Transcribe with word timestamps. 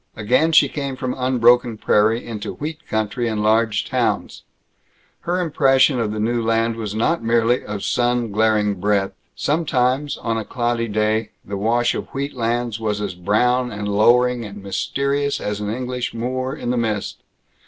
Again 0.15 0.51
she 0.51 0.67
came 0.67 0.95
from 0.95 1.13
unbroken 1.15 1.77
prairie 1.77 2.25
into 2.25 2.55
wheat 2.55 2.87
country 2.87 3.27
and 3.27 3.43
large 3.43 3.85
towns. 3.85 4.41
Her 5.19 5.39
impression 5.39 5.99
of 5.99 6.11
the 6.11 6.19
new 6.19 6.41
land 6.41 6.75
was 6.75 6.95
not 6.95 7.21
merely 7.23 7.63
of 7.63 7.83
sun 7.83 8.31
glaring 8.31 8.79
breadth. 8.81 9.13
Sometimes, 9.35 10.17
on 10.17 10.39
a 10.39 10.43
cloudy 10.43 10.87
day, 10.87 11.29
the 11.45 11.55
wash 11.55 11.93
of 11.93 12.07
wheatlands 12.15 12.79
was 12.79 12.99
as 12.99 13.13
brown 13.13 13.71
and 13.71 13.87
lowering 13.87 14.43
and 14.43 14.63
mysterious 14.63 15.39
as 15.39 15.61
an 15.61 15.69
English 15.69 16.15
moor 16.15 16.55
in 16.55 16.71
the 16.71 16.77
mist. 16.77 17.17